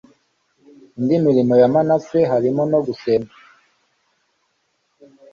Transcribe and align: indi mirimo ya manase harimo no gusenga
indi 0.97 1.15
mirimo 1.25 1.53
ya 1.61 1.67
manase 1.73 2.19
harimo 2.31 2.61
no 2.71 2.79
gusenga 2.85 3.33